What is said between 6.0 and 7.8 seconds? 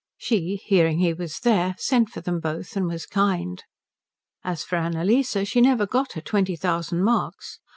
her twenty thousand marks.